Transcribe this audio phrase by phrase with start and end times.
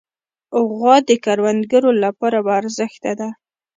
[0.69, 3.29] غوا د کروندګرو لپاره باارزښته ده.